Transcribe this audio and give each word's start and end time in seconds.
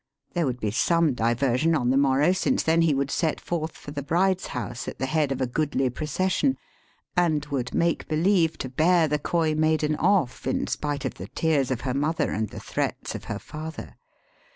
There 0.33 0.47
would 0.47 0.59
be 0.59 0.71
some 0.71 1.13
diversion 1.13 1.75
on 1.75 1.91
the 1.91 1.95
morrow, 1.95 2.31
since 2.31 2.63
then 2.63 2.81
he 2.81 2.95
would 2.95 3.11
set 3.11 3.39
forth 3.39 3.73
for 3.77 3.91
the 3.91 4.01
bride's 4.01 4.47
house 4.47 4.87
at 4.87 4.97
the 4.97 5.05
head 5.05 5.31
of 5.31 5.41
a 5.41 5.45
goodly 5.45 5.91
pro 5.91 6.07
cession, 6.07 6.57
and 7.15 7.45
would 7.51 7.75
make 7.75 8.07
believe 8.07 8.57
to 8.65 8.69
bear 8.69 9.07
the 9.07 9.19
coy 9.19 9.53
maiden 9.53 9.95
off 9.97 10.47
in 10.47 10.65
spite 10.65 11.05
of 11.05 11.13
the 11.13 11.27
tears 11.27 11.69
of 11.69 11.81
her 11.81 11.93
mother 11.93 12.31
and 12.31 12.49
the 12.49 12.59
threats 12.59 13.13
of 13.13 13.25
her 13.25 13.37
father. 13.37 13.95